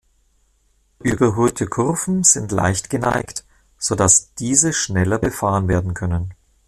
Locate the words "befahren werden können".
5.19-6.33